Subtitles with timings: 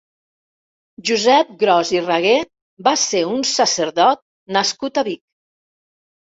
[1.09, 2.39] Josep Gros i Raguer
[2.89, 4.23] va ser un sacerdot
[4.57, 5.23] nascut a Vic.